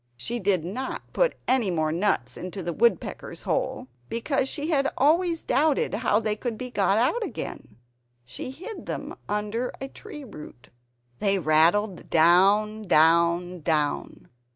She 0.17 0.39
did 0.39 0.65
not 0.65 1.03
put 1.13 1.35
any 1.47 1.69
more 1.69 1.91
nuts 1.91 2.35
into 2.35 2.63
the 2.63 2.73
woodpecker's 2.73 3.43
hole, 3.43 3.87
because 4.09 4.49
she 4.49 4.71
had 4.71 4.91
always 4.97 5.43
doubted 5.43 5.93
how 5.93 6.19
they 6.19 6.35
could 6.35 6.57
be 6.57 6.71
got 6.71 6.97
out 6.97 7.23
again. 7.23 7.75
She 8.25 8.49
hid 8.49 8.87
them 8.87 9.13
under 9.29 9.71
a 9.79 9.87
tree 9.87 10.23
root; 10.23 10.69
they 11.19 11.37
rattled 11.37 12.09
down, 12.09 12.87
down, 12.87 13.59
down. 13.61 14.29